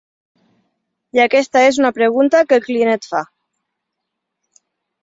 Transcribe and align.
I 1.17 1.21
aquesta 1.25 1.63
és 1.67 1.79
una 1.83 1.91
pregunta 1.99 2.43
que 2.49 2.59
el 2.61 2.65
client 2.71 2.95
et 2.97 3.07
fa. 3.13 3.25